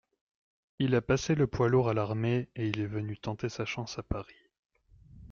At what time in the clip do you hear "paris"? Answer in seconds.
4.01-4.49